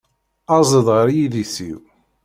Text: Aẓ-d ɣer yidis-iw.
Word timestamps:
Aẓ-d 0.55 0.87
ɣer 0.95 1.07
yidis-iw. 1.15 1.79